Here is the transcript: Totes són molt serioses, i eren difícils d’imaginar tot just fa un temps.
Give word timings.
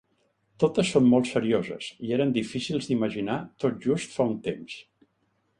Totes 0.61 0.87
són 0.93 1.09
molt 1.11 1.29
serioses, 1.33 1.91
i 2.07 2.15
eren 2.17 2.33
difícils 2.39 2.89
d’imaginar 2.93 3.39
tot 3.65 3.79
just 3.89 4.17
fa 4.19 4.29
un 4.31 4.37
temps. 4.49 4.83